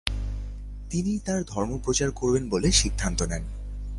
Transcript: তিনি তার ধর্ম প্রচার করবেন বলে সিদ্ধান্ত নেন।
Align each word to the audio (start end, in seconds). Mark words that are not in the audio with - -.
তিনি 0.89 1.19
তার 1.25 1.43
ধর্ম 1.43 1.71
প্রচার 1.77 2.11
করবেন 2.11 2.49
বলে 2.49 2.71
সিদ্ধান্ত 2.71 3.19
নেন। 3.21 3.43